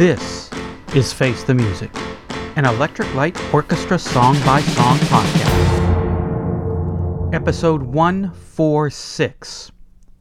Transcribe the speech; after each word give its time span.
This 0.00 0.48
is 0.94 1.12
Face 1.12 1.44
the 1.44 1.52
Music, 1.52 1.90
an 2.56 2.64
Electric 2.64 3.14
Light 3.14 3.36
Orchestra 3.52 3.98
song 3.98 4.32
by 4.46 4.62
song 4.62 4.96
podcast. 4.96 5.74
Episode 7.34 7.82
146. 7.82 9.72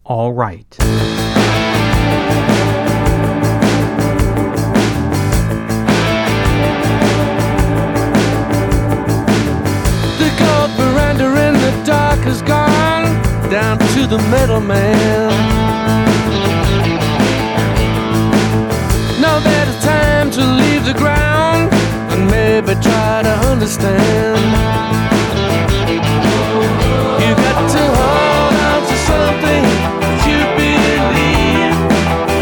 All 0.03 0.33
right. 0.33 0.69
The 0.71 0.85
gold 10.37 10.71
veranda 10.75 11.23
in 11.47 11.53
the 11.53 11.83
dark 11.85 12.19
has 12.25 12.41
gone 12.41 13.05
down 13.49 13.79
to 13.79 14.07
the 14.07 14.17
middleman. 14.29 15.88
The 20.93 20.97
ground 20.97 21.71
and 22.11 22.25
maybe 22.31 22.73
try 22.81 23.21
to 23.21 23.33
understand. 23.51 24.39
You 27.21 27.31
got 27.45 27.59
to 27.75 27.83
hold 27.99 28.55
on 28.69 28.81
to 28.89 28.95
something 29.11 29.63
that 30.01 30.19
you 30.29 30.39
believe. 30.57 31.77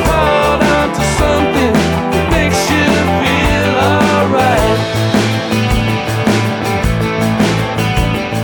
Hold 0.08 0.62
on 0.78 0.88
to 0.98 1.04
something 1.22 1.74
that 2.14 2.28
makes 2.38 2.62
you 2.72 2.88
feel 3.20 3.74
alright. 3.92 4.80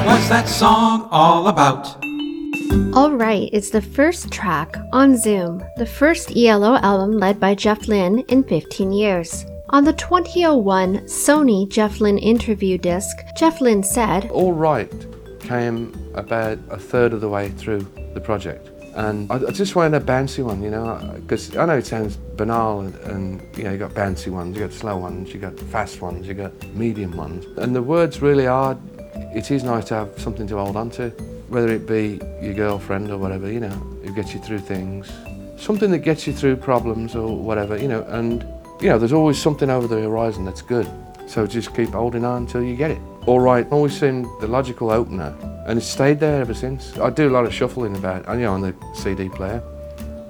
What's 0.06 0.28
that 0.28 0.48
song 0.50 1.08
all 1.12 1.48
about? 1.48 1.96
Alright 2.94 3.50
is 3.54 3.72
the 3.72 3.82
first 3.82 4.32
track 4.32 4.76
on 4.92 5.16
Zoom, 5.16 5.64
the 5.78 5.86
first 5.86 6.36
ELO 6.36 6.76
album 6.76 7.18
led 7.20 7.40
by 7.40 7.56
Jeff 7.56 7.88
Lynne 7.88 8.20
in 8.28 8.44
15 8.44 8.92
years. 8.92 9.46
On 9.74 9.84
the 9.84 9.94
2001 9.94 11.00
Sony 11.06 11.68
Jeff 11.68 12.00
Lynne 12.00 12.20
interview 12.20 12.78
disc, 12.78 13.26
Jeff 13.36 13.60
Lynne 13.60 13.82
said, 13.82 14.30
All 14.30 14.54
Right 14.54 14.94
came 15.40 15.92
about 16.14 16.60
a 16.70 16.78
third 16.78 17.12
of 17.12 17.22
the 17.22 17.28
way 17.28 17.50
through 17.50 17.80
the 18.14 18.22
project. 18.22 18.70
And 18.96 19.32
I, 19.32 19.38
I 19.38 19.50
just 19.50 19.76
wanted 19.76 20.00
a 20.00 20.06
bouncy 20.06 20.44
one, 20.44 20.62
you 20.62 20.70
know, 20.70 21.16
because 21.16 21.58
I 21.58 21.66
know 21.66 21.78
it 21.80 21.88
sounds 21.88 22.18
banal 22.18 22.82
and, 22.82 22.96
and, 22.98 23.58
you 23.58 23.64
know, 23.64 23.72
you 23.72 23.80
got 23.80 23.96
bouncy 23.96 24.32
ones, 24.32 24.56
you 24.56 24.62
got 24.62 24.74
slow 24.74 24.96
ones, 24.96 25.34
you 25.34 25.40
got 25.40 25.60
fast 25.60 26.02
ones, 26.02 26.28
you 26.28 26.36
got 26.36 26.54
medium 26.76 27.18
ones. 27.18 27.48
And 27.58 27.76
the 27.76 27.82
words 27.82 28.22
really 28.22 28.46
are, 28.46 28.78
it 29.34 29.50
is 29.50 29.64
nice 29.64 29.86
to 29.86 29.96
have 29.96 30.20
something 30.20 30.46
to 30.50 30.58
hold 30.58 30.76
on 30.76 30.92
to, 30.92 31.10
whether 31.48 31.70
it 31.70 31.88
be 31.88 32.22
your 32.44 32.54
girlfriend 32.54 33.10
or 33.10 33.18
whatever, 33.18 33.52
you 33.52 33.60
know, 33.60 33.70
who 33.70 34.14
gets 34.14 34.36
you 34.36 34.40
through 34.40 34.60
things. 34.60 35.12
Something 35.58 35.90
that 35.90 36.04
gets 36.04 36.28
you 36.28 36.34
through 36.34 36.58
problems 36.58 37.16
or 37.16 37.36
whatever, 37.36 37.76
you 37.76 37.88
know, 37.88 38.04
and, 38.04 38.46
you 38.82 38.90
know, 38.90 38.98
there's 38.98 39.14
always 39.14 39.38
something 39.38 39.70
over 39.70 39.88
the 39.88 40.02
horizon 40.02 40.46
that's 40.46 40.62
good. 40.62 40.90
So 41.28 41.48
just 41.48 41.74
keep 41.76 41.90
holding 41.90 42.26
on 42.26 42.44
until 42.44 42.64
you 42.64 42.76
get 42.76 42.92
it. 42.92 43.00
All 43.26 43.40
right, 43.40 43.66
always 43.72 43.98
seemed 43.98 44.28
the 44.42 44.48
logical 44.48 44.92
opener, 44.92 45.34
and 45.66 45.78
it's 45.78 45.88
stayed 45.88 46.20
there 46.20 46.42
ever 46.42 46.54
since. 46.54 46.98
I 46.98 47.10
do 47.10 47.30
a 47.30 47.32
lot 47.32 47.46
of 47.46 47.54
shuffling 47.54 47.96
about, 47.96 48.28
you 48.36 48.42
know, 48.42 48.54
on 48.54 48.62
the 48.62 48.76
CD 48.94 49.30
player 49.30 49.64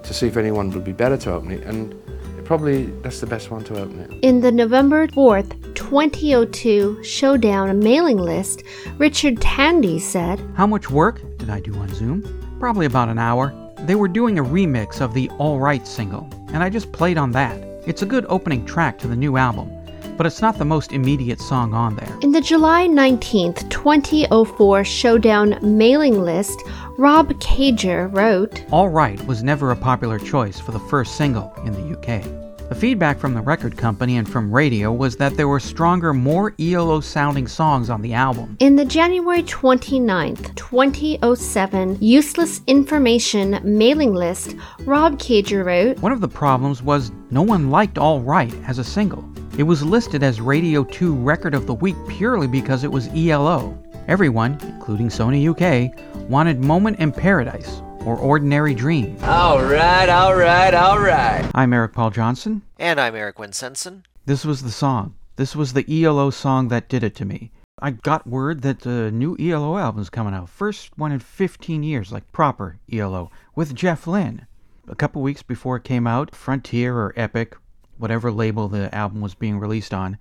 to 0.04 0.14
see 0.14 0.28
if 0.28 0.38
anyone 0.38 0.70
would 0.72 0.84
be 0.84 0.92
better 0.92 1.18
to 1.18 1.34
open 1.34 1.52
it, 1.52 1.64
and 1.64 1.94
it 2.38 2.46
probably 2.46 2.86
that's 3.02 3.20
the 3.20 3.26
best 3.26 3.50
one 3.50 3.64
to 3.66 3.82
open 3.82 4.00
it. 4.00 4.12
In 4.22 4.42
the 4.42 4.52
November 4.52 5.08
4th, 5.08 5.74
2002 5.74 7.04
Showdown 7.04 7.80
mailing 7.80 8.18
list, 8.18 8.64
Richard 8.98 9.42
Tandy 9.42 10.00
said, 10.00 10.40
How 10.56 10.68
much 10.68 10.92
work 10.92 11.20
did 11.38 11.50
I 11.50 11.60
do 11.60 11.74
on 11.76 11.92
Zoom? 11.96 12.58
Probably 12.60 12.86
about 12.86 13.10
an 13.10 13.18
hour. 13.18 13.54
They 13.80 13.96
were 13.96 14.08
doing 14.08 14.38
a 14.38 14.44
remix 14.44 15.02
of 15.02 15.14
the 15.14 15.30
All 15.32 15.60
Right 15.60 15.86
single, 15.88 16.30
and 16.54 16.62
I 16.62 16.70
just 16.70 16.92
played 16.92 17.18
on 17.18 17.32
that. 17.32 17.73
It's 17.86 18.02
a 18.02 18.06
good 18.06 18.26
opening 18.30 18.66
track 18.66 18.98
to 19.00 19.08
the 19.08 19.16
new 19.16 19.36
album, 19.36 19.70
but 20.16 20.26
it's 20.26 20.42
not 20.42 20.58
the 20.58 20.64
most 20.64 20.94
immediate 20.94 21.42
song 21.42 21.74
on 21.74 21.98
there. 21.98 22.18
In 22.22 22.32
the 22.32 22.40
July 22.40 22.88
19th, 22.88 23.70
2004 23.70 24.86
Showdown 24.86 25.60
mailing 25.62 26.22
list, 26.22 26.64
Rob 26.98 27.34
Caiger 27.42 28.08
wrote, 28.16 28.64
All 28.72 28.88
Right 28.88 29.22
was 29.26 29.44
never 29.44 29.72
a 29.72 29.76
popular 29.76 30.18
choice 30.18 30.60
for 30.60 30.72
the 30.72 30.80
first 30.80 31.18
single 31.18 31.54
in 31.66 31.74
the 31.74 31.98
UK. 31.98 32.43
The 32.70 32.76
feedback 32.76 33.20
from 33.20 33.34
the 33.34 33.42
record 33.42 33.78
company 33.78 34.18
and 34.18 34.28
from 34.28 34.52
radio 34.52 34.92
was 34.92 35.18
that 35.18 35.36
there 35.36 35.50
were 35.50 35.60
stronger, 35.60 36.14
more 36.14 36.56
ELO 36.58 37.02
sounding 37.02 37.46
songs 37.46 37.90
on 37.90 38.02
the 38.02 38.14
album. 38.14 38.56
In 38.60 38.78
the 38.78 38.86
January 38.86 39.44
29th, 39.44 40.56
2007 40.56 41.98
Useless 42.00 42.62
Information 42.66 43.60
mailing 43.64 44.14
list, 44.14 44.56
Rob 44.86 45.20
Caiger 45.20 45.66
wrote, 45.66 46.00
One 46.00 46.14
of 46.14 46.22
the 46.22 46.28
problems 46.28 46.82
was 46.82 47.12
no 47.32 47.42
one 47.42 47.70
liked 47.70 47.98
All 47.98 48.22
Right 48.22 48.54
as 48.66 48.80
a 48.80 48.84
single. 48.84 49.24
It 49.58 49.64
was 49.64 49.84
listed 49.84 50.24
as 50.24 50.40
Radio 50.40 50.86
2 50.86 51.14
Record 51.14 51.54
of 51.54 51.68
the 51.68 51.76
Week 51.76 51.98
purely 52.08 52.48
because 52.48 52.84
it 52.84 52.92
was 52.92 53.10
ELO. 53.10 53.78
Everyone, 54.08 54.58
including 54.64 55.10
Sony 55.10 55.48
UK, 55.48 55.94
wanted 56.30 56.64
Moment 56.64 57.00
in 57.00 57.12
Paradise 57.12 57.82
or 58.06 58.18
Ordinary 58.18 58.74
Dream. 58.74 59.18
All 59.24 59.64
right, 59.64 60.10
all 60.10 60.36
right, 60.36 60.74
all 60.74 61.00
right. 61.00 61.50
I'm 61.56 61.74
Eric 61.74 61.94
Paul 61.94 62.10
Johnson. 62.10 62.62
And 62.78 63.00
I'm 63.00 63.16
Eric 63.16 63.38
Winsenson. 63.38 64.04
This 64.26 64.46
was 64.46 64.64
the 64.64 64.72
song. 64.72 65.16
This 65.36 65.56
was 65.56 65.74
the 65.74 65.86
ELO 66.04 66.30
song 66.30 66.68
that 66.68 66.90
did 66.90 67.04
it 67.04 67.16
to 67.16 67.26
me. 67.26 67.52
I 67.80 67.92
got 67.92 68.28
word 68.28 68.62
that 68.62 68.82
the 68.82 69.12
new 69.12 69.36
ELO 69.40 69.78
album's 69.78 70.10
coming 70.10 70.34
out. 70.34 70.50
First 70.50 70.98
one 70.98 71.12
in 71.12 71.20
15 71.20 71.84
years, 71.84 72.12
like 72.12 72.32
proper 72.32 72.78
ELO, 72.92 73.32
with 73.56 73.76
Jeff 73.76 74.06
Lynne. 74.06 74.48
A 74.88 74.96
couple 74.96 75.22
weeks 75.22 75.42
before 75.42 75.78
it 75.78 75.84
came 75.84 76.06
out, 76.06 76.36
Frontier 76.36 76.96
or 76.96 77.14
Epic, 77.16 77.56
whatever 77.98 78.32
label 78.32 78.68
the 78.68 78.94
album 78.94 79.22
was 79.22 79.34
being 79.34 79.60
released 79.60 79.94
on, 79.94 80.18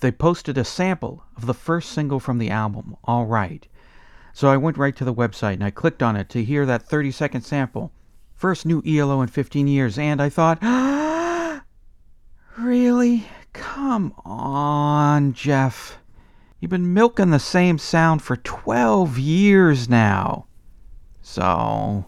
they 0.00 0.10
posted 0.12 0.58
a 0.58 0.64
sample 0.64 1.24
of 1.36 1.46
the 1.46 1.54
first 1.54 1.90
single 1.90 2.20
from 2.20 2.38
the 2.38 2.50
album, 2.50 2.96
All 3.04 3.26
Right. 3.26 3.66
So 4.34 4.48
I 4.48 4.56
went 4.56 4.76
right 4.76 4.96
to 4.96 5.04
the 5.04 5.14
website 5.14 5.54
and 5.54 5.64
I 5.64 5.70
clicked 5.70 6.02
on 6.02 6.16
it 6.16 6.28
to 6.30 6.42
hear 6.42 6.66
that 6.66 6.82
30 6.82 7.12
second 7.12 7.42
sample. 7.42 7.92
First 8.34 8.66
new 8.66 8.82
ELO 8.84 9.22
in 9.22 9.28
15 9.28 9.68
years, 9.68 9.96
and 9.96 10.20
I 10.20 10.28
thought, 10.28 10.60
really? 12.58 13.26
Come 13.52 14.12
on, 14.24 15.34
Jeff. 15.34 15.98
You've 16.58 16.72
been 16.72 16.92
milking 16.92 17.30
the 17.30 17.38
same 17.38 17.78
sound 17.78 18.22
for 18.22 18.36
12 18.36 19.20
years 19.20 19.88
now. 19.88 20.46
So, 21.22 22.06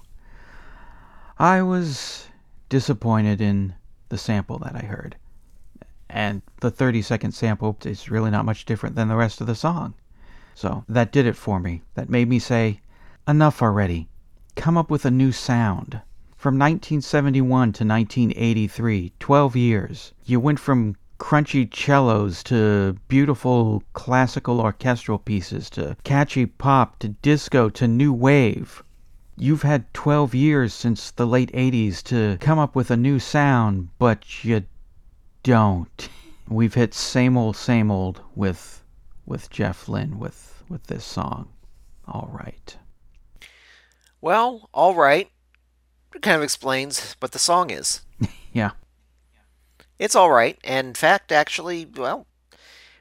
I 1.39 1.63
was 1.63 2.27
disappointed 2.69 3.41
in 3.41 3.73
the 4.09 4.19
sample 4.19 4.59
that 4.59 4.75
I 4.75 4.85
heard. 4.85 5.15
And 6.11 6.43
the 6.61 6.73
30 6.73 7.03
second 7.03 7.33
sample 7.33 7.79
is 7.85 8.11
really 8.11 8.33
not 8.33 8.45
much 8.45 8.65
different 8.65 8.97
than 8.97 9.07
the 9.07 9.17
rest 9.17 9.41
of 9.41 9.47
the 9.47 9.55
song. 9.55 9.95
So 10.59 10.85
that 10.89 11.13
did 11.13 11.27
it 11.27 11.37
for 11.37 11.61
me. 11.61 11.83
That 11.97 12.09
made 12.09 12.31
me 12.31 12.39
say, 12.39 12.81
enough 13.29 13.61
already. 13.61 14.09
Come 14.55 14.79
up 14.79 14.91
with 14.91 15.05
a 15.05 15.11
new 15.11 15.31
sound. 15.31 16.01
From 16.39 16.55
1971 16.55 17.45
to 17.75 17.85
1983, 17.85 19.13
12 19.21 19.55
years, 19.55 20.15
you 20.25 20.41
went 20.41 20.59
from 20.59 20.97
crunchy 21.19 21.69
cellos 21.71 22.43
to 22.45 22.97
beautiful 23.07 23.83
classical 23.93 24.59
orchestral 24.63 25.19
pieces 25.19 25.69
to 25.71 25.95
catchy 26.05 26.47
pop 26.47 26.99
to 27.01 27.09
disco 27.09 27.69
to 27.69 27.87
new 27.87 28.15
wave. 28.15 28.83
You've 29.37 29.61
had 29.61 29.93
12 29.93 30.35
years 30.35 30.73
since 30.73 31.11
the 31.11 31.27
late 31.27 31.53
80s 31.53 32.03
to 32.05 32.39
come 32.41 32.59
up 32.59 32.75
with 32.75 32.91
a 32.91 32.97
new 32.97 33.19
sound, 33.19 33.91
but 33.99 34.43
you 34.43 34.65
don't. 35.43 36.09
We've 36.49 36.73
hit 36.73 36.95
same 36.95 37.37
old, 37.37 37.57
same 37.57 37.91
old 37.91 38.23
with 38.35 38.83
with 39.27 39.51
Jeff 39.51 39.89
Lynne 39.89 40.19
with 40.19 40.63
with 40.69 40.87
this 40.87 41.05
song. 41.05 41.49
All 42.07 42.31
right. 42.33 42.77
Well, 44.21 44.71
all 44.73 44.95
right. 44.95 45.31
It 46.15 46.23
kind 46.23 46.37
of 46.37 46.43
explains 46.43 47.17
what 47.19 47.33
the 47.33 47.39
song 47.39 47.71
is. 47.71 48.03
Yeah. 48.53 48.71
It's 49.99 50.15
all 50.15 50.31
right. 50.31 50.59
And 50.65 50.89
in 50.89 50.95
fact, 50.95 51.31
actually, 51.31 51.85
well, 51.85 52.27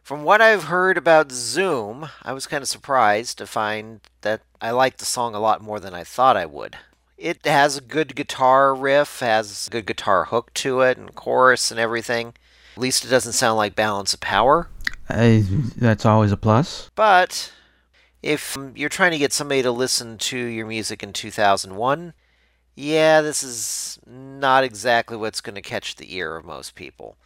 from 0.03 0.23
what 0.23 0.41
I've 0.41 0.65
heard 0.65 0.97
about 0.97 1.31
Zoom, 1.31 2.09
I 2.23 2.33
was 2.33 2.45
kind 2.45 2.61
of 2.61 2.67
surprised 2.67 3.37
to 3.37 3.47
find 3.47 4.01
that 4.19 4.41
I 4.59 4.71
liked 4.71 4.99
the 4.99 5.05
song 5.05 5.33
a 5.33 5.39
lot 5.39 5.61
more 5.61 5.79
than 5.79 5.93
I 5.93 6.03
thought 6.03 6.35
I 6.35 6.45
would. 6.45 6.75
It 7.17 7.45
has 7.45 7.77
a 7.77 7.81
good 7.81 8.15
guitar 8.15 8.75
riff, 8.75 9.19
has 9.21 9.67
a 9.67 9.69
good 9.69 9.85
guitar 9.85 10.25
hook 10.25 10.53
to 10.55 10.81
it, 10.81 10.97
and 10.97 11.15
chorus 11.15 11.71
and 11.71 11.79
everything. 11.79 12.33
At 12.75 12.81
least 12.81 13.05
it 13.05 13.09
doesn't 13.09 13.33
sound 13.33 13.55
like 13.55 13.75
Balance 13.75 14.13
of 14.13 14.19
Power. 14.19 14.67
That's 15.07 16.05
always 16.05 16.31
a 16.31 16.37
plus. 16.37 16.89
But 16.95 17.51
if 18.21 18.57
you're 18.75 18.89
trying 18.89 19.11
to 19.11 19.17
get 19.17 19.33
somebody 19.33 19.61
to 19.61 19.71
listen 19.71 20.17
to 20.17 20.37
your 20.37 20.65
music 20.65 21.03
in 21.03 21.13
2001, 21.13 22.13
yeah, 22.75 23.21
this 23.21 23.43
is 23.43 23.99
not 24.05 24.63
exactly 24.63 25.15
what's 25.15 25.41
going 25.41 25.55
to 25.55 25.61
catch 25.61 25.95
the 25.95 26.15
ear 26.15 26.35
of 26.35 26.45
most 26.45 26.75
people. 26.75 27.17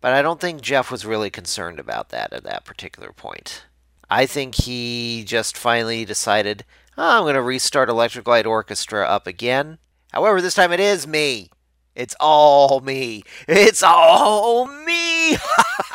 But 0.00 0.12
I 0.12 0.22
don't 0.22 0.40
think 0.40 0.60
Jeff 0.60 0.90
was 0.90 1.04
really 1.04 1.30
concerned 1.30 1.80
about 1.80 2.10
that 2.10 2.32
at 2.32 2.44
that 2.44 2.64
particular 2.64 3.12
point. 3.12 3.64
I 4.08 4.26
think 4.26 4.54
he 4.54 5.24
just 5.26 5.56
finally 5.56 6.04
decided, 6.04 6.64
oh, 6.96 7.18
I'm 7.18 7.24
going 7.24 7.34
to 7.34 7.42
restart 7.42 7.88
Electric 7.88 8.26
Light 8.28 8.46
Orchestra 8.46 9.04
up 9.04 9.26
again. 9.26 9.78
However, 10.12 10.40
this 10.40 10.54
time 10.54 10.72
it 10.72 10.80
is 10.80 11.06
me. 11.06 11.50
It's 11.94 12.14
all 12.20 12.80
me. 12.80 13.24
It's 13.48 13.82
all 13.82 14.66
me. 14.66 15.32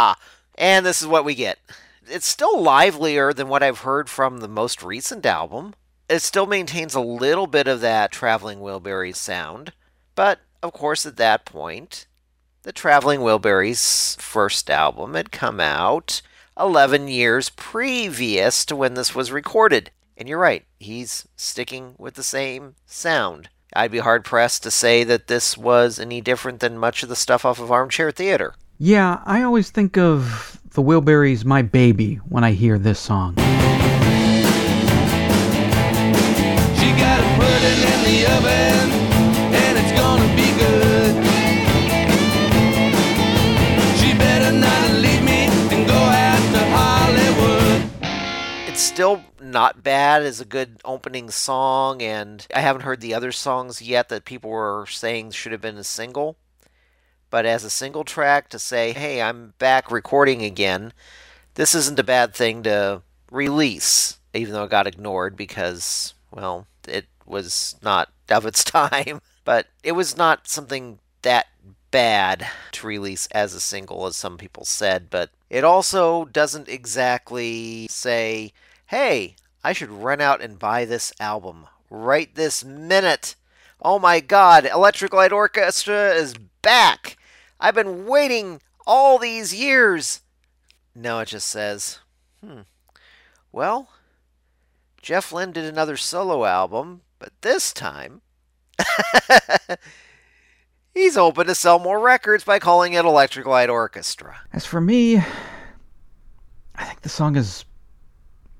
Ah, 0.00 0.16
and 0.54 0.86
this 0.86 1.02
is 1.02 1.08
what 1.08 1.24
we 1.24 1.34
get. 1.34 1.58
It's 2.06 2.24
still 2.24 2.62
livelier 2.62 3.32
than 3.32 3.48
what 3.48 3.64
I've 3.64 3.80
heard 3.80 4.08
from 4.08 4.38
the 4.38 4.46
most 4.46 4.80
recent 4.80 5.26
album. 5.26 5.74
It 6.08 6.22
still 6.22 6.46
maintains 6.46 6.94
a 6.94 7.00
little 7.00 7.48
bit 7.48 7.66
of 7.66 7.80
that 7.80 8.12
Traveling 8.12 8.60
Wilburys 8.60 9.16
sound, 9.16 9.72
but 10.14 10.38
of 10.62 10.72
course, 10.72 11.04
at 11.04 11.16
that 11.16 11.44
point, 11.44 12.06
the 12.62 12.70
Traveling 12.70 13.22
Wilburys' 13.22 14.16
first 14.20 14.70
album 14.70 15.14
had 15.14 15.32
come 15.32 15.58
out 15.58 16.22
11 16.56 17.08
years 17.08 17.48
previous 17.48 18.64
to 18.66 18.76
when 18.76 18.94
this 18.94 19.16
was 19.16 19.32
recorded. 19.32 19.90
And 20.16 20.28
you're 20.28 20.38
right, 20.38 20.64
he's 20.78 21.26
sticking 21.34 21.96
with 21.98 22.14
the 22.14 22.22
same 22.22 22.76
sound. 22.86 23.48
I'd 23.74 23.90
be 23.90 23.98
hard 23.98 24.24
pressed 24.24 24.62
to 24.62 24.70
say 24.70 25.02
that 25.02 25.26
this 25.26 25.58
was 25.58 25.98
any 25.98 26.20
different 26.20 26.60
than 26.60 26.78
much 26.78 27.02
of 27.02 27.08
the 27.08 27.16
stuff 27.16 27.44
off 27.44 27.58
of 27.58 27.72
Armchair 27.72 28.12
Theater. 28.12 28.54
Yeah, 28.80 29.22
I 29.26 29.42
always 29.42 29.72
think 29.72 29.98
of 29.98 30.60
the 30.74 30.82
Wilburys' 30.82 31.44
My 31.44 31.62
Baby 31.62 32.14
when 32.28 32.44
I 32.44 32.52
hear 32.52 32.78
this 32.78 33.00
song. 33.00 33.34
She 33.34 33.42
got 36.94 37.18
a 37.18 37.26
pudding 37.34 37.82
in 37.82 38.00
the 38.06 38.24
oven, 38.36 38.90
and 39.52 39.78
it's 39.78 39.90
gonna 39.98 40.30
be 40.36 40.46
good. 40.54 41.12
She 43.98 44.16
better 44.16 44.52
not 44.56 44.90
leave 44.92 45.24
me 45.24 45.48
and 45.74 45.84
go 45.84 45.94
out 45.94 46.38
to 46.52 46.60
Hollywood. 46.70 47.82
It's 48.68 48.80
still 48.80 49.24
not 49.40 49.82
bad 49.82 50.22
as 50.22 50.40
a 50.40 50.44
good 50.44 50.80
opening 50.84 51.30
song, 51.30 52.00
and 52.00 52.46
I 52.54 52.60
haven't 52.60 52.82
heard 52.82 53.00
the 53.00 53.14
other 53.14 53.32
songs 53.32 53.82
yet 53.82 54.08
that 54.10 54.24
people 54.24 54.50
were 54.50 54.86
saying 54.86 55.32
should 55.32 55.50
have 55.50 55.60
been 55.60 55.78
a 55.78 55.82
single. 55.82 56.36
But 57.30 57.46
as 57.46 57.64
a 57.64 57.70
single 57.70 58.04
track 58.04 58.48
to 58.50 58.58
say, 58.58 58.92
hey, 58.92 59.20
I'm 59.20 59.54
back 59.58 59.90
recording 59.90 60.42
again, 60.42 60.92
this 61.54 61.74
isn't 61.74 61.98
a 61.98 62.04
bad 62.04 62.34
thing 62.34 62.62
to 62.62 63.02
release, 63.30 64.18
even 64.32 64.54
though 64.54 64.64
it 64.64 64.70
got 64.70 64.86
ignored 64.86 65.36
because, 65.36 66.14
well, 66.30 66.66
it 66.86 67.06
was 67.26 67.76
not 67.82 68.10
of 68.30 68.46
its 68.46 68.64
time. 68.64 69.20
But 69.44 69.66
it 69.82 69.92
was 69.92 70.16
not 70.16 70.48
something 70.48 70.98
that 71.22 71.46
bad 71.90 72.46
to 72.72 72.86
release 72.86 73.26
as 73.28 73.54
a 73.54 73.60
single, 73.60 74.06
as 74.06 74.16
some 74.16 74.36
people 74.36 74.64
said. 74.64 75.08
But 75.10 75.30
it 75.50 75.64
also 75.64 76.26
doesn't 76.26 76.68
exactly 76.68 77.86
say, 77.90 78.52
hey, 78.86 79.36
I 79.64 79.72
should 79.72 79.90
run 79.90 80.20
out 80.20 80.40
and 80.40 80.58
buy 80.58 80.84
this 80.84 81.12
album 81.20 81.66
right 81.90 82.34
this 82.34 82.64
minute. 82.64 83.34
Oh 83.80 83.98
my 83.98 84.20
god, 84.20 84.66
Electric 84.66 85.12
Light 85.12 85.32
Orchestra 85.32 86.10
is 86.10 86.34
back! 86.62 87.17
I've 87.60 87.74
been 87.74 88.06
waiting 88.06 88.60
all 88.86 89.18
these 89.18 89.54
years! 89.54 90.22
No, 90.94 91.20
it 91.20 91.28
just 91.28 91.48
says, 91.48 92.00
hmm, 92.44 92.60
well, 93.52 93.90
Jeff 95.00 95.32
Lynne 95.32 95.52
did 95.52 95.64
another 95.64 95.96
solo 95.96 96.44
album, 96.44 97.02
but 97.18 97.32
this 97.40 97.72
time 97.72 98.22
he's 100.94 101.16
hoping 101.16 101.46
to 101.46 101.54
sell 101.54 101.78
more 101.78 102.00
records 102.00 102.44
by 102.44 102.58
calling 102.58 102.92
it 102.94 103.04
Electric 103.04 103.46
Light 103.46 103.70
Orchestra. 103.70 104.40
As 104.52 104.64
for 104.64 104.80
me, 104.80 105.18
I 106.74 106.84
think 106.84 107.00
the 107.02 107.08
song 107.08 107.36
is 107.36 107.64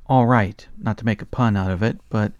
all 0.06 0.26
right. 0.26 0.66
Not 0.78 0.98
to 0.98 1.04
make 1.04 1.22
a 1.22 1.26
pun 1.26 1.56
out 1.56 1.70
of 1.70 1.82
it, 1.82 1.98
but 2.08 2.32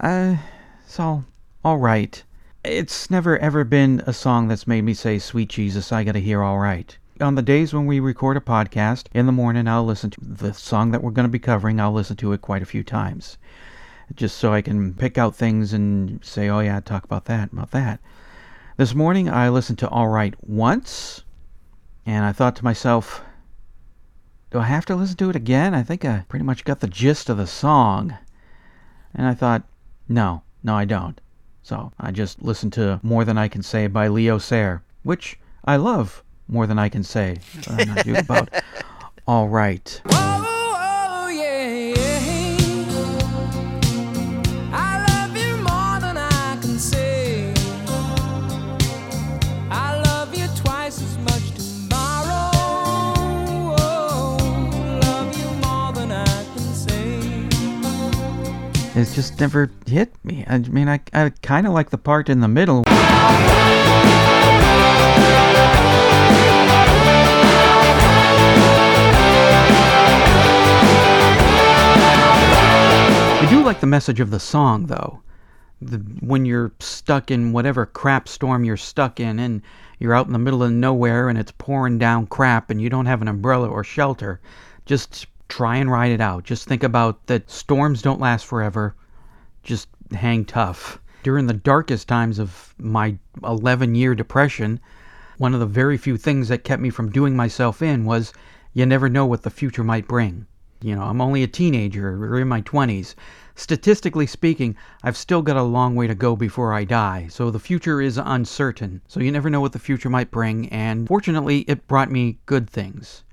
uh, 0.00 0.36
it's 0.84 0.98
all 0.98 1.24
all 1.64 1.78
right. 1.78 2.22
It's 2.62 3.10
never 3.10 3.38
ever 3.38 3.64
been 3.64 4.02
a 4.06 4.12
song 4.12 4.48
that's 4.48 4.66
made 4.66 4.82
me 4.82 4.92
say, 4.92 5.18
"Sweet 5.18 5.48
Jesus, 5.48 5.92
I 5.92 6.04
gotta 6.04 6.18
hear 6.18 6.42
all 6.42 6.58
right." 6.58 6.94
On 7.18 7.34
the 7.34 7.40
days 7.40 7.72
when 7.72 7.86
we 7.86 8.00
record 8.00 8.36
a 8.36 8.40
podcast 8.40 9.06
in 9.14 9.24
the 9.24 9.32
morning, 9.32 9.66
I'll 9.66 9.86
listen 9.86 10.10
to 10.10 10.20
the 10.20 10.52
song 10.52 10.90
that 10.90 11.02
we're 11.02 11.10
to 11.10 11.26
be 11.26 11.38
covering. 11.38 11.80
I'll 11.80 11.90
listen 11.90 12.16
to 12.16 12.34
it 12.34 12.42
quite 12.42 12.60
a 12.60 12.66
few 12.66 12.84
times, 12.84 13.38
just 14.14 14.36
so 14.36 14.52
I 14.52 14.60
can 14.60 14.92
pick 14.92 15.16
out 15.16 15.34
things 15.34 15.72
and 15.72 16.22
say, 16.22 16.50
"Oh 16.50 16.60
yeah, 16.60 16.80
talk 16.80 17.02
about 17.02 17.24
that, 17.24 17.50
about 17.50 17.70
that." 17.70 17.98
This 18.76 18.94
morning, 18.94 19.30
I 19.30 19.48
listened 19.48 19.78
to 19.78 19.88
All 19.88 20.08
Right 20.08 20.34
once, 20.46 21.24
and 22.04 22.26
I 22.26 22.32
thought 22.32 22.56
to 22.56 22.64
myself, 22.64 23.22
do 24.50 24.58
I 24.58 24.64
have 24.64 24.84
to 24.84 24.96
listen 24.96 25.16
to 25.16 25.30
it 25.30 25.36
again? 25.36 25.72
I 25.72 25.82
think 25.82 26.04
I 26.04 26.26
pretty 26.28 26.44
much 26.44 26.64
got 26.64 26.80
the 26.80 26.88
gist 26.88 27.30
of 27.30 27.38
the 27.38 27.46
song. 27.46 28.18
And 29.14 29.26
I 29.26 29.32
thought, 29.32 29.62
no, 30.10 30.42
no, 30.62 30.74
I 30.74 30.84
don't. 30.84 31.18
So 31.70 31.92
I 32.00 32.10
just 32.10 32.42
listened 32.42 32.72
to 32.72 32.98
More 33.04 33.24
Than 33.24 33.38
I 33.38 33.46
Can 33.46 33.62
Say 33.62 33.86
by 33.86 34.08
Leo 34.08 34.38
Sayer, 34.38 34.82
which 35.04 35.38
I 35.64 35.76
love 35.76 36.24
more 36.48 36.66
than 36.66 36.80
I 36.80 36.88
can 36.88 37.04
say. 37.04 37.38
But 37.54 37.70
I'm 37.70 37.94
not 37.94 38.06
about 38.24 38.48
all 39.28 39.48
right. 39.48 40.02
It's 59.00 59.14
just 59.14 59.40
never 59.40 59.70
hit 59.86 60.12
me. 60.22 60.44
I 60.46 60.58
mean, 60.58 60.86
I, 60.86 61.00
I 61.14 61.30
kind 61.40 61.66
of 61.66 61.72
like 61.72 61.88
the 61.88 61.96
part 61.96 62.28
in 62.28 62.40
the 62.40 62.48
middle. 62.48 62.84
I 62.86 62.90
do 73.48 73.64
like 73.64 73.80
the 73.80 73.86
message 73.86 74.20
of 74.20 74.30
the 74.30 74.38
song, 74.38 74.84
though. 74.84 75.22
The, 75.80 75.96
when 76.20 76.44
you're 76.44 76.72
stuck 76.78 77.30
in 77.30 77.52
whatever 77.52 77.86
crap 77.86 78.28
storm 78.28 78.64
you're 78.64 78.76
stuck 78.76 79.18
in, 79.18 79.38
and 79.38 79.62
you're 79.98 80.14
out 80.14 80.26
in 80.26 80.34
the 80.34 80.38
middle 80.38 80.62
of 80.62 80.72
nowhere 80.72 81.30
and 81.30 81.38
it's 81.38 81.52
pouring 81.52 81.96
down 81.96 82.26
crap 82.26 82.68
and 82.68 82.82
you 82.82 82.90
don't 82.90 83.06
have 83.06 83.22
an 83.22 83.28
umbrella 83.28 83.66
or 83.66 83.82
shelter, 83.82 84.42
just 84.84 85.26
try 85.50 85.76
and 85.76 85.90
ride 85.90 86.12
it 86.12 86.20
out. 86.20 86.44
Just 86.44 86.66
think 86.66 86.82
about 86.82 87.26
that 87.26 87.50
storms 87.50 88.00
don't 88.00 88.20
last 88.20 88.46
forever. 88.46 88.94
Just 89.62 89.88
hang 90.12 90.44
tough. 90.44 90.98
During 91.22 91.46
the 91.46 91.52
darkest 91.52 92.08
times 92.08 92.38
of 92.38 92.74
my 92.78 93.18
11 93.44 93.94
year 93.94 94.14
depression, 94.14 94.80
one 95.36 95.52
of 95.52 95.60
the 95.60 95.66
very 95.66 95.98
few 95.98 96.16
things 96.16 96.48
that 96.48 96.64
kept 96.64 96.80
me 96.80 96.88
from 96.88 97.10
doing 97.10 97.36
myself 97.36 97.82
in 97.82 98.04
was 98.04 98.32
you 98.72 98.86
never 98.86 99.08
know 99.08 99.26
what 99.26 99.42
the 99.42 99.50
future 99.50 99.84
might 99.84 100.08
bring. 100.08 100.46
You 100.82 100.94
know, 100.94 101.02
I'm 101.02 101.20
only 101.20 101.42
a 101.42 101.46
teenager 101.46 102.24
or 102.24 102.40
in 102.40 102.48
my 102.48 102.62
20s. 102.62 103.14
Statistically 103.54 104.26
speaking, 104.26 104.76
I've 105.02 105.16
still 105.16 105.42
got 105.42 105.56
a 105.56 105.62
long 105.62 105.94
way 105.94 106.06
to 106.06 106.14
go 106.14 106.36
before 106.36 106.72
I 106.72 106.84
die, 106.84 107.26
so 107.28 107.50
the 107.50 107.58
future 107.58 108.00
is 108.00 108.16
uncertain. 108.16 109.02
So 109.06 109.20
you 109.20 109.30
never 109.30 109.50
know 109.50 109.60
what 109.60 109.72
the 109.72 109.78
future 109.78 110.08
might 110.08 110.30
bring, 110.30 110.68
and 110.70 111.06
fortunately, 111.06 111.66
it 111.68 111.86
brought 111.86 112.10
me 112.10 112.38
good 112.46 112.70
things. 112.70 113.24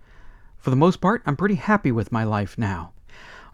For 0.67 0.71
the 0.71 0.75
most 0.75 0.99
part, 0.99 1.23
I'm 1.25 1.37
pretty 1.37 1.55
happy 1.55 1.93
with 1.93 2.11
my 2.11 2.25
life 2.25 2.57
now. 2.57 2.91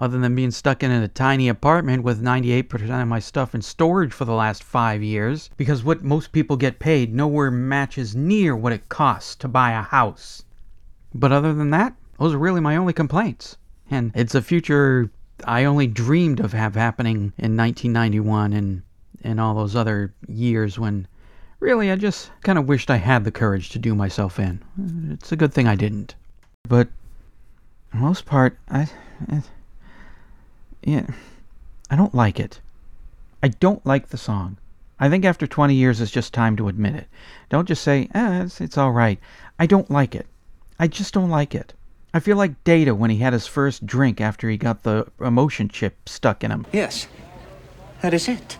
Other 0.01 0.17
than 0.17 0.33
being 0.33 0.49
stuck 0.49 0.81
in 0.81 0.89
a 0.89 1.07
tiny 1.07 1.47
apartment 1.47 2.01
with 2.01 2.23
98% 2.23 3.03
of 3.03 3.07
my 3.07 3.19
stuff 3.19 3.53
in 3.53 3.61
storage 3.61 4.11
for 4.11 4.25
the 4.25 4.33
last 4.33 4.63
five 4.63 5.03
years, 5.03 5.51
because 5.55 5.83
what 5.83 6.03
most 6.03 6.31
people 6.31 6.57
get 6.57 6.79
paid 6.79 7.13
nowhere 7.13 7.51
matches 7.51 8.15
near 8.15 8.55
what 8.55 8.73
it 8.73 8.89
costs 8.89 9.35
to 9.35 9.47
buy 9.47 9.73
a 9.73 9.83
house. 9.83 10.41
But 11.13 11.31
other 11.31 11.53
than 11.53 11.69
that, 11.69 11.93
those 12.17 12.33
are 12.33 12.39
really 12.39 12.61
my 12.61 12.75
only 12.75 12.93
complaints. 12.93 13.57
And 13.91 14.11
it's 14.15 14.33
a 14.33 14.41
future 14.41 15.11
I 15.45 15.65
only 15.65 15.85
dreamed 15.85 16.39
of 16.39 16.51
have 16.53 16.73
happening 16.73 17.31
in 17.37 17.55
1991 17.55 18.53
and 18.53 18.81
and 19.23 19.39
all 19.39 19.53
those 19.53 19.75
other 19.75 20.15
years 20.27 20.79
when 20.79 21.07
really 21.59 21.91
I 21.91 21.95
just 21.95 22.31
kind 22.41 22.57
of 22.57 22.67
wished 22.67 22.89
I 22.89 22.97
had 22.97 23.23
the 23.23 23.29
courage 23.29 23.69
to 23.69 23.77
do 23.77 23.93
myself 23.93 24.39
in. 24.39 24.63
It's 25.11 25.31
a 25.31 25.35
good 25.35 25.53
thing 25.53 25.67
I 25.67 25.75
didn't. 25.75 26.15
But 26.67 26.87
most 27.93 28.25
part, 28.25 28.57
I, 28.69 28.89
I 29.29 29.43
yeah, 30.83 31.07
I 31.89 31.95
don't 31.95 32.15
like 32.15 32.39
it. 32.39 32.59
I 33.41 33.49
don't 33.49 33.85
like 33.85 34.09
the 34.09 34.17
song. 34.17 34.57
I 34.99 35.09
think 35.09 35.25
after 35.25 35.47
20 35.47 35.73
years, 35.73 35.99
it's 35.99 36.11
just 36.11 36.33
time 36.33 36.55
to 36.57 36.69
admit 36.69 36.95
it. 36.95 37.07
Don't 37.49 37.67
just 37.67 37.83
say, 37.83 38.09
ah, 38.15 38.41
it's, 38.41 38.61
it's 38.61 38.77
all 38.77 38.91
right. 38.91 39.19
I 39.59 39.65
don't 39.65 39.91
like 39.91 40.15
it. 40.15 40.27
I 40.79 40.87
just 40.87 41.13
don't 41.13 41.29
like 41.29 41.53
it. 41.53 41.73
I 42.13 42.19
feel 42.19 42.37
like 42.37 42.63
Data 42.63 42.93
when 42.93 43.09
he 43.09 43.17
had 43.17 43.33
his 43.33 43.47
first 43.47 43.85
drink 43.85 44.21
after 44.21 44.49
he 44.49 44.57
got 44.57 44.83
the 44.83 45.07
emotion 45.19 45.67
chip 45.67 46.07
stuck 46.07 46.43
in 46.43 46.51
him. 46.51 46.65
Yes, 46.71 47.07
that 48.01 48.13
is 48.13 48.27
it. 48.27 48.57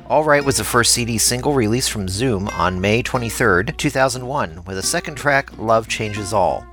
All 0.09 0.25
Right 0.25 0.43
was 0.43 0.57
the 0.57 0.65
first 0.65 0.91
CD 0.91 1.17
single 1.17 1.53
released 1.53 1.91
from 1.91 2.09
Zoom 2.09 2.49
on 2.49 2.81
May 2.81 3.01
23rd, 3.01 3.77
2001, 3.77 4.65
with 4.65 4.77
a 4.77 4.83
second 4.83 5.15
track, 5.15 5.57
Love 5.57 5.87
Changes 5.87 6.33
All. 6.33 6.67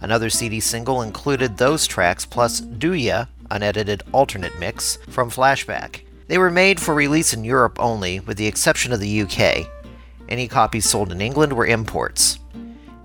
Another 0.00 0.28
CD 0.28 0.58
single 0.58 1.02
included 1.02 1.56
those 1.56 1.86
tracks 1.86 2.26
plus 2.26 2.58
Do 2.58 2.92
Ya, 2.92 3.26
unedited 3.52 4.02
alternate 4.10 4.58
mix, 4.58 4.98
from 5.08 5.30
Flashback. 5.30 6.00
They 6.26 6.38
were 6.38 6.50
made 6.50 6.80
for 6.80 6.92
release 6.92 7.32
in 7.32 7.44
Europe 7.44 7.76
only, 7.78 8.18
with 8.18 8.36
the 8.36 8.48
exception 8.48 8.92
of 8.92 8.98
the 8.98 9.22
UK. 9.22 9.68
Any 10.28 10.48
copies 10.48 10.90
sold 10.90 11.12
in 11.12 11.20
England 11.20 11.52
were 11.52 11.66
imports. 11.66 12.40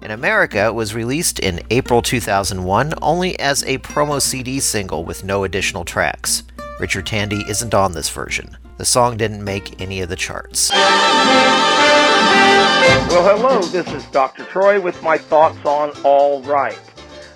In 0.08 0.14
America, 0.14 0.72
was 0.72 0.96
released 0.96 1.38
in 1.38 1.60
April 1.70 2.02
2001 2.02 2.94
only 3.02 3.38
as 3.42 3.62
a 3.64 3.78
promo 3.80 4.22
CD 4.22 4.62
single 4.62 5.04
with 5.04 5.26
no 5.26 5.44
additional 5.44 5.84
tracks. 5.84 6.44
Richard 6.80 7.06
Tandy 7.06 7.44
isn't 7.50 7.74
on 7.74 7.92
this 7.92 8.08
version. 8.08 8.56
The 8.78 8.86
song 8.86 9.18
didn't 9.18 9.44
make 9.44 9.82
any 9.82 10.00
of 10.00 10.08
the 10.08 10.16
charts. 10.16 10.72
Well, 10.72 10.80
hello, 13.38 13.62
this 13.64 13.86
is 13.92 14.06
Dr. 14.06 14.46
Troy 14.46 14.80
with 14.80 15.04
my 15.04 15.18
thoughts 15.18 15.60
on 15.66 15.90
All 16.06 16.42
Right. 16.44 16.80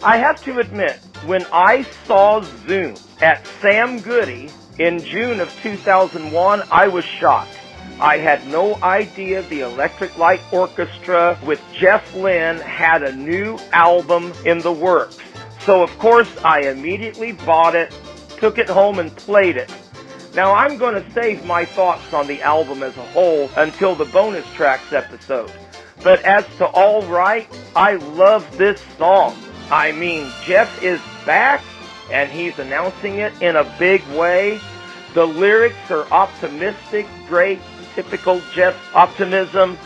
I 0.02 0.16
have 0.16 0.42
to 0.46 0.60
admit, 0.60 0.98
when 1.26 1.46
I 1.52 1.82
saw 2.08 2.40
Zoom 2.66 2.96
at 3.20 3.46
Sam 3.60 4.00
Goody 4.00 4.50
in 4.80 5.02
June 5.02 5.42
of 5.42 5.54
2001, 5.62 6.64
I 6.72 6.88
was 6.88 7.04
shocked. 7.04 7.58
I 8.02 8.18
had 8.18 8.48
no 8.48 8.82
idea 8.82 9.44
the 9.44 9.62
Electric 9.62 10.18
Light 10.18 10.42
Orchestra 10.52 11.38
with 11.46 11.62
Jeff 11.72 12.16
Lynne 12.16 12.58
had 12.58 13.04
a 13.04 13.16
new 13.16 13.60
album 13.74 14.34
in 14.44 14.58
the 14.58 14.72
works. 14.72 15.20
So, 15.60 15.84
of 15.84 16.00
course, 16.00 16.28
I 16.44 16.62
immediately 16.62 17.34
bought 17.34 17.76
it, 17.76 17.96
took 18.38 18.58
it 18.58 18.68
home, 18.68 18.98
and 18.98 19.16
played 19.16 19.56
it. 19.56 19.72
Now, 20.34 20.52
I'm 20.56 20.78
going 20.78 20.96
to 20.96 21.12
save 21.12 21.46
my 21.46 21.64
thoughts 21.64 22.12
on 22.12 22.26
the 22.26 22.42
album 22.42 22.82
as 22.82 22.98
a 22.98 23.04
whole 23.04 23.52
until 23.56 23.94
the 23.94 24.06
bonus 24.06 24.52
tracks 24.54 24.92
episode. 24.94 25.52
But 26.04 26.24
as 26.24 26.44
to 26.58 26.66
All 26.66 27.04
Right, 27.04 27.48
I 27.76 27.98
love 27.98 28.58
this 28.58 28.82
song. 28.98 29.38
I 29.70 29.92
mean, 29.92 30.28
Jeff 30.44 30.82
is 30.82 31.00
back 31.24 31.64
and 32.12 32.32
he's 32.32 32.58
announcing 32.58 33.20
it 33.20 33.40
in 33.44 33.58
a 33.58 33.76
big 33.78 34.04
way. 34.08 34.60
The 35.14 35.26
lyrics 35.26 35.92
are 35.92 36.10
optimistic, 36.12 37.06
great, 37.28 37.60
typical 37.96 38.42
Jeff 38.54 38.76
optimism, 38.96 39.78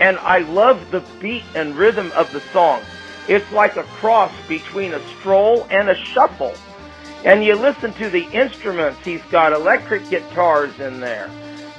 and 0.00 0.18
I 0.18 0.38
love 0.38 0.90
the 0.90 1.00
beat 1.20 1.44
and 1.54 1.76
rhythm 1.76 2.12
of 2.14 2.32
the 2.32 2.40
song. 2.52 2.82
It's 3.28 3.50
like 3.52 3.76
a 3.76 3.84
cross 3.84 4.32
between 4.48 4.92
a 4.92 5.00
stroll 5.18 5.66
and 5.70 5.88
a 5.88 5.94
shuffle. 5.94 6.54
And 7.24 7.42
you 7.42 7.54
listen 7.54 7.92
to 7.94 8.10
the 8.10 8.24
instruments, 8.32 9.00
he's 9.02 9.22
got 9.30 9.52
electric 9.52 10.08
guitars 10.10 10.78
in 10.78 11.00
there 11.00 11.30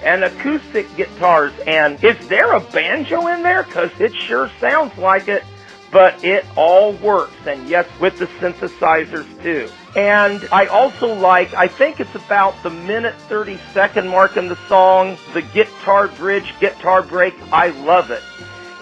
and 0.03 0.23
acoustic 0.23 0.93
guitars. 0.95 1.53
And 1.67 2.01
is 2.03 2.27
there 2.27 2.53
a 2.53 2.59
banjo 2.59 3.27
in 3.27 3.43
there? 3.43 3.63
Because 3.63 3.91
it 3.99 4.15
sure 4.15 4.49
sounds 4.59 4.97
like 4.97 5.27
it. 5.27 5.43
But 5.91 6.23
it 6.23 6.45
all 6.57 6.93
works, 6.93 7.35
and 7.45 7.69
yes, 7.69 7.87
with 8.01 8.17
the 8.17 8.25
synthesizers 8.25 9.41
too. 9.41 9.69
And 9.95 10.45
I 10.51 10.65
also 10.65 11.13
like, 11.13 11.53
I 11.53 11.69
think 11.69 12.01
it's 12.01 12.15
about 12.15 12.61
the 12.63 12.69
minute 12.69 13.15
30 13.29 13.57
second 13.73 14.09
mark 14.09 14.35
in 14.35 14.49
the 14.49 14.57
song, 14.67 15.17
the 15.33 15.41
guitar 15.41 16.09
bridge, 16.09 16.53
guitar 16.59 17.01
break. 17.01 17.33
I 17.53 17.69
love 17.69 18.11
it. 18.11 18.21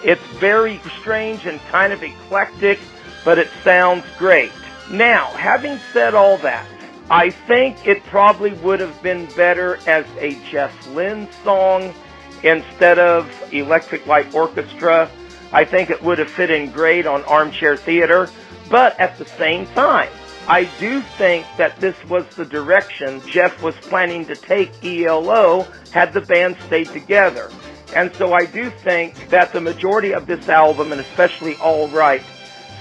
It's 0.02 0.24
very 0.38 0.80
strange 1.00 1.46
and 1.46 1.60
kind 1.70 1.92
of 1.92 2.02
eclectic, 2.02 2.80
but 3.24 3.38
it 3.38 3.48
sounds 3.62 4.04
great. 4.18 4.50
Now, 4.90 5.28
having 5.28 5.78
said 5.92 6.14
all 6.14 6.36
that, 6.38 6.66
I 7.08 7.30
think 7.30 7.86
it 7.86 8.02
probably 8.04 8.52
would 8.54 8.80
have 8.80 9.00
been 9.02 9.26
better 9.36 9.78
as 9.86 10.06
a 10.18 10.34
Jeff 10.50 10.88
Lynne 10.88 11.28
song 11.44 11.94
instead 12.42 12.98
of 12.98 13.30
Electric 13.52 14.06
Light 14.06 14.34
Orchestra. 14.34 15.08
I 15.52 15.64
think 15.64 15.90
it 15.90 16.02
would 16.02 16.18
have 16.18 16.30
fit 16.30 16.50
in 16.50 16.72
great 16.72 17.06
on 17.06 17.22
Armchair 17.24 17.76
Theater, 17.76 18.28
but 18.68 18.98
at 18.98 19.16
the 19.18 19.24
same 19.24 19.66
time, 19.68 20.10
I 20.46 20.64
do 20.78 21.00
think 21.16 21.46
that 21.56 21.80
this 21.80 21.96
was 22.04 22.26
the 22.36 22.44
direction 22.44 23.22
Jeff 23.26 23.62
was 23.62 23.74
planning 23.76 24.26
to 24.26 24.36
take 24.36 24.84
ELO 24.84 25.66
had 25.90 26.12
the 26.12 26.20
band 26.20 26.56
stayed 26.66 26.88
together. 26.88 27.50
And 27.96 28.14
so 28.16 28.34
I 28.34 28.44
do 28.44 28.70
think 28.70 29.30
that 29.30 29.52
the 29.52 29.60
majority 29.60 30.12
of 30.12 30.26
this 30.26 30.48
album, 30.48 30.92
and 30.92 31.00
especially 31.00 31.56
All 31.56 31.88
Right, 31.88 32.22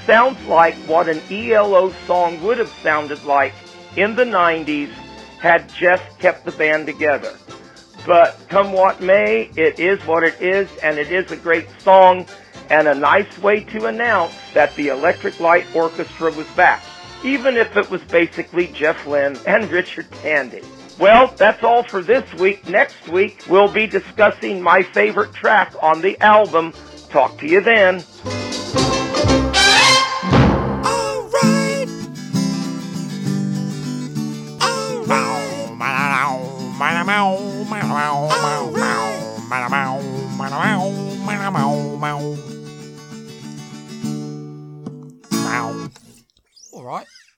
sounds 0.05 0.43
like 0.45 0.75
what 0.87 1.07
an 1.07 1.21
ELO 1.31 1.93
song 2.05 2.41
would 2.43 2.57
have 2.57 2.71
sounded 2.81 3.23
like 3.23 3.53
in 3.95 4.15
the 4.15 4.25
90s 4.25 4.89
had 5.39 5.69
Jeff 5.69 6.19
kept 6.19 6.43
the 6.43 6.51
band 6.51 6.85
together. 6.85 7.37
But 8.05 8.37
come 8.49 8.73
what 8.73 9.01
may, 9.01 9.49
it 9.55 9.79
is 9.79 10.01
what 10.05 10.23
it 10.23 10.41
is, 10.41 10.69
and 10.77 10.97
it 10.97 11.11
is 11.11 11.31
a 11.31 11.37
great 11.37 11.67
song 11.79 12.25
and 12.69 12.87
a 12.87 12.95
nice 12.95 13.37
way 13.37 13.63
to 13.65 13.85
announce 13.85 14.35
that 14.53 14.75
the 14.75 14.89
Electric 14.89 15.39
Light 15.39 15.65
Orchestra 15.73 16.31
was 16.31 16.47
back, 16.55 16.83
even 17.23 17.55
if 17.57 17.75
it 17.77 17.89
was 17.89 18.01
basically 18.03 18.67
Jeff 18.67 19.05
Lynne 19.07 19.37
and 19.45 19.69
Richard 19.71 20.11
Tandy. 20.11 20.61
Well, 20.99 21.33
that's 21.37 21.63
all 21.63 21.83
for 21.83 22.01
this 22.01 22.31
week. 22.35 22.67
Next 22.69 23.07
week, 23.07 23.43
we'll 23.49 23.71
be 23.71 23.87
discussing 23.87 24.61
my 24.61 24.83
favorite 24.83 25.33
track 25.33 25.73
on 25.81 26.01
the 26.01 26.19
album. 26.21 26.73
Talk 27.09 27.37
to 27.39 27.47
you 27.47 27.61
then. 27.61 28.03
All 30.91 31.29
right, 31.29 31.85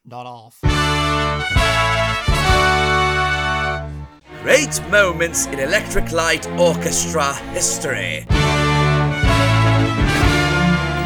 not 0.06 0.26
off. 0.26 0.60
Great 4.44 4.90
moments 4.90 5.48
in 5.48 5.60
Electric 5.60 6.12
Light 6.12 6.48
Orchestra 6.60 7.34
history. 7.54 8.26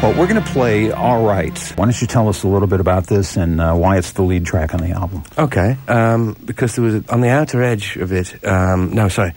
Well, 0.02 0.18
we're 0.18 0.26
going 0.26 0.42
to 0.42 0.50
play 0.50 0.90
All 0.92 1.24
Right. 1.24 1.58
Why 1.76 1.84
don't 1.84 2.00
you 2.00 2.06
tell 2.06 2.28
us 2.30 2.42
a 2.42 2.48
little 2.48 2.68
bit 2.68 2.80
about 2.80 3.06
this 3.06 3.36
and 3.36 3.60
uh, 3.60 3.74
why 3.74 3.98
it's 3.98 4.12
the 4.12 4.22
lead 4.22 4.46
track 4.46 4.72
on 4.72 4.80
the 4.80 4.92
album? 4.92 5.22
Okay, 5.36 5.76
um, 5.88 6.34
because 6.44 6.74
there 6.74 6.84
was 6.84 7.06
on 7.08 7.20
the 7.20 7.28
outer 7.28 7.62
edge 7.62 7.96
of 7.96 8.10
it. 8.10 8.42
Um, 8.46 8.94
no, 8.94 9.08
sorry. 9.08 9.34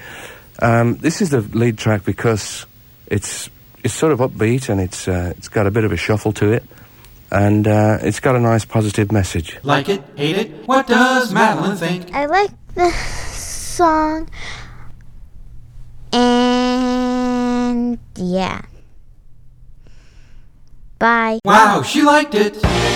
Um, 0.60 0.96
this 0.98 1.22
is 1.22 1.32
the 1.32 1.42
lead 1.42 1.78
track 1.78 2.06
because 2.06 2.66
it's 3.08 3.50
it's 3.84 3.94
sort 3.94 4.14
of 4.14 4.20
upbeat 4.20 4.70
and 4.70 4.80
it's 4.80 5.08
uh, 5.08 5.34
it's 5.38 5.50
got 5.50 5.68
a 5.68 5.72
bit 5.72 5.84
of 5.84 5.92
a 5.92 5.98
shuffle 5.98 6.32
to 6.34 6.54
it, 6.54 6.64
and 7.34 7.68
uh, 7.68 7.98
it's 8.02 8.20
got 8.20 8.36
a 8.36 8.40
nice 8.40 8.64
positive 8.64 9.12
message. 9.12 9.58
Like 9.64 9.90
it? 9.90 10.04
Hate 10.16 10.38
it? 10.38 10.68
What 10.68 10.88
does 10.88 11.34
Madeline 11.34 11.76
think? 11.76 12.14
I 12.14 12.28
like 12.28 12.52
the 12.76 12.92
song. 12.92 14.30
And 16.12 17.98
yeah. 18.16 18.62
Bye. 21.00 21.40
Wow, 21.44 21.82
she 21.82 22.04
liked 22.04 22.36
it. 22.36 22.56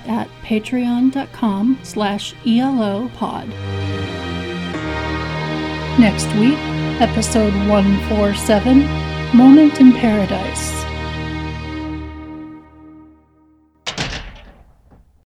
at 0.00 0.28
patreon.com 0.42 1.78
slash 1.82 2.34
elopod. 2.46 3.48
Next 5.98 6.26
week, 6.36 6.58
episode 7.00 7.52
147, 7.68 9.36
Moment 9.36 9.80
in 9.80 9.92
Paradise. 9.92 10.81